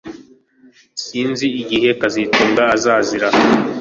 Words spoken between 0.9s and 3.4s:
Sinzi igihe kazitunga azazira